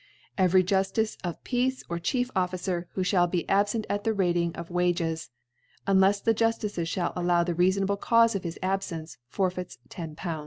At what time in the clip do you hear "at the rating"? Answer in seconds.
3.87-4.51